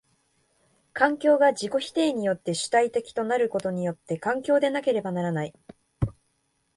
[0.93, 5.53] 環境が自己否定によって主体的となることによって環境でなければならない。